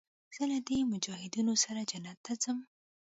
زه 0.35 0.43
له 0.51 0.59
دې 0.67 0.79
مجاهدينو 0.91 1.53
سره 1.63 1.81
جنت 1.91 2.17
ته 2.25 2.33
ځم. 2.43 2.57